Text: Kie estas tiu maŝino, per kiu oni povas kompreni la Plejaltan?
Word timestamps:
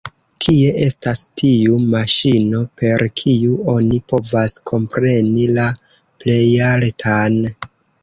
Kie 0.43 0.69
estas 0.85 1.19
tiu 1.41 1.75
maŝino, 1.91 2.63
per 2.81 3.05
kiu 3.23 3.61
oni 3.77 4.01
povas 4.15 4.59
kompreni 4.73 5.49
la 5.61 5.71
Plejaltan? 5.99 7.43